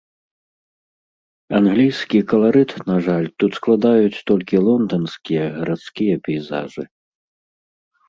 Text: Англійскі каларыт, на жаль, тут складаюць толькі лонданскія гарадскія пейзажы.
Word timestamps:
Англійскі 1.59 2.19
каларыт, 2.31 2.71
на 2.93 2.97
жаль, 3.09 3.29
тут 3.43 3.51
складаюць 3.61 4.23
толькі 4.33 4.65
лонданскія 4.71 5.43
гарадскія 5.63 6.15
пейзажы. 6.29 6.83